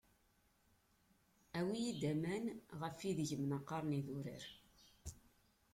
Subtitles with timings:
[1.59, 2.45] Awi-yi-d aman
[2.81, 4.45] ɣef ideg mnaqaṛen idurar!